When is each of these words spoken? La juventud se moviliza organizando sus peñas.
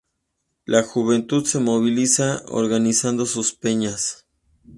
La 0.65 0.81
juventud 0.81 1.45
se 1.45 1.59
moviliza 1.59 2.41
organizando 2.47 3.27
sus 3.27 3.53
peñas. 3.53 4.25